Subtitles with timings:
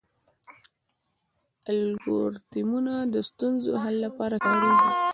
[1.69, 4.87] الګوریتمونه د ستونزو حل لپاره کارېږي.